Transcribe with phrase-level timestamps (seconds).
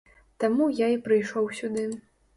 [0.43, 1.85] Таму я і прыйшоў сюды.